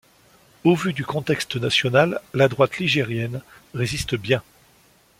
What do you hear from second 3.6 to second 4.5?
résiste bien.